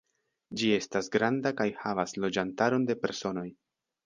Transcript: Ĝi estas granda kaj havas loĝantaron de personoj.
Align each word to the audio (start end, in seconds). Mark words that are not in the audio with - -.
Ĝi 0.61 0.71
estas 0.77 1.09
granda 1.15 1.51
kaj 1.59 1.67
havas 1.83 2.17
loĝantaron 2.25 2.89
de 2.91 2.97
personoj. 3.05 3.47